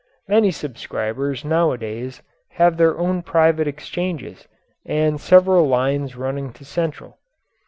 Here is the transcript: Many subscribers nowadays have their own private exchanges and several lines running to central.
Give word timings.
Many 0.27 0.49
subscribers 0.49 1.45
nowadays 1.45 2.23
have 2.53 2.77
their 2.77 2.97
own 2.97 3.21
private 3.21 3.67
exchanges 3.67 4.47
and 4.83 5.21
several 5.21 5.67
lines 5.67 6.15
running 6.15 6.53
to 6.53 6.65
central. 6.65 7.19